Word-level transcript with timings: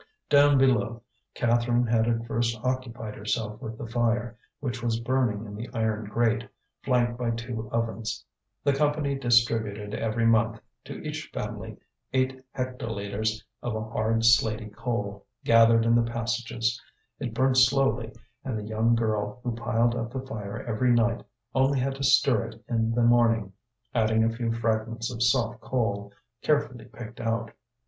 Down 0.31 0.57
below, 0.57 1.03
Catherine 1.35 1.85
had 1.85 2.07
at 2.07 2.25
first 2.25 2.57
occupied 2.63 3.13
herself 3.13 3.61
with 3.61 3.77
the 3.77 3.85
fire, 3.85 4.35
which 4.59 4.81
was 4.81 4.99
burning 4.99 5.45
in 5.45 5.53
the 5.55 5.69
iron 5.75 6.05
grate, 6.05 6.49
flanked 6.81 7.19
by 7.19 7.29
two 7.29 7.69
ovens. 7.71 8.25
The 8.63 8.73
Company 8.73 9.13
distributed 9.13 9.93
every 9.93 10.25
month, 10.25 10.59
to 10.85 10.93
each 11.07 11.29
family, 11.31 11.77
eight 12.13 12.41
hectolitres 12.55 13.43
of 13.61 13.75
a 13.75 13.83
hard 13.83 14.23
slaty 14.25 14.71
coal, 14.73 15.27
gathered 15.43 15.85
in 15.85 15.93
the 15.93 16.11
passages. 16.11 16.81
It 17.19 17.35
burnt 17.35 17.57
slowly, 17.57 18.11
and 18.43 18.57
the 18.57 18.63
young 18.65 18.95
girl, 18.95 19.39
who 19.43 19.55
piled 19.55 19.93
up 19.93 20.11
the 20.13 20.25
fire 20.25 20.63
every 20.65 20.93
night, 20.93 21.23
only 21.53 21.77
had 21.79 21.93
to 21.97 22.03
stir 22.03 22.45
it 22.47 22.63
in 22.67 22.95
the 22.95 23.03
morning, 23.03 23.53
adding 23.93 24.23
a 24.23 24.35
few 24.35 24.51
fragments 24.51 25.13
of 25.13 25.21
soft 25.21 25.61
coal, 25.61 26.11
carefully 26.41 26.85
picked 26.85 27.19
out. 27.21 27.51